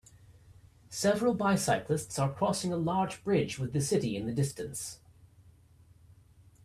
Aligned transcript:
Several 0.89 1.35
bicyclists 1.35 2.17
are 2.17 2.33
crossing 2.33 2.73
a 2.73 2.75
large 2.75 3.23
bridge 3.23 3.59
with 3.59 3.71
the 3.71 3.81
city 3.81 4.17
in 4.17 4.25
the 4.25 4.33
distance. 4.33 4.97